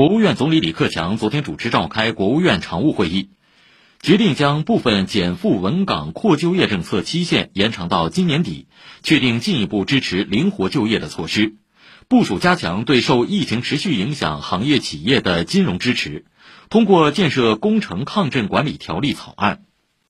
[0.00, 3.28] 国务院总理李克强昨天主持召开国务院常务会议
[4.00, 8.66] 决定将部分减负稳岗扩就业政策期限延长到今年底
[9.02, 11.56] 确定进一步支持灵活就业的措施。
[12.08, 16.24] 部署加强对受疫情持续影响行业企业的金融支持
[16.70, 19.64] 通过建设工程抗震管理条例草案